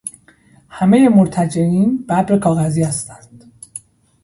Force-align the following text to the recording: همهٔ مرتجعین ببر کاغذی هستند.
همهٔ 0.69 1.09
مرتجعین 1.09 2.03
ببر 2.09 2.39
کاغذی 2.39 2.83
هستند. 2.83 3.51